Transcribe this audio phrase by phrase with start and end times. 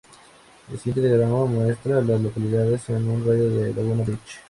[0.71, 4.39] El siguiente diagrama muestra a las localidades en un radio de de Laguna Beach.